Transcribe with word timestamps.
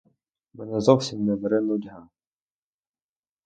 Мене 0.53 0.79
зовсім 0.81 1.25
не 1.25 1.35
бере 1.35 1.61
нудьга. 1.61 2.07